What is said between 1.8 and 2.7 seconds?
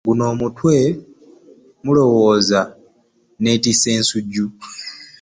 mulowooza